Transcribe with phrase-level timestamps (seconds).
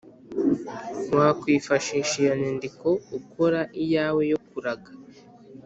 [1.15, 2.87] wakwifashisha iyo nyandiko,
[3.19, 4.91] ukora iyawe yo kuraga,